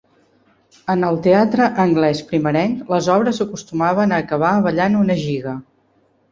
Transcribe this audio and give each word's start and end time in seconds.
En 0.93 1.05
el 1.09 1.19
teatre 1.27 1.67
anglès 1.83 2.23
primerenc, 2.33 2.81
les 2.95 3.11
obres 3.19 3.43
acostumaven 3.47 4.17
a 4.19 4.23
acabar 4.29 4.53
ballant 4.71 5.01
una 5.05 5.23
giga. 5.25 5.59